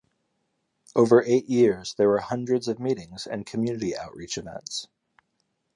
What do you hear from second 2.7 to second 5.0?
meetings and community outreach events.